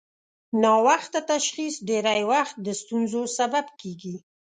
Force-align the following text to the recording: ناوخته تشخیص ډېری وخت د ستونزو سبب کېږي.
ناوخته 0.63 1.19
تشخیص 1.31 1.75
ډېری 1.87 2.21
وخت 2.31 2.55
د 2.61 2.67
ستونزو 2.81 3.21
سبب 3.37 3.65
کېږي. 3.81 4.15